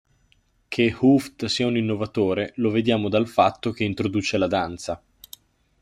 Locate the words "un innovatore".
1.67-2.53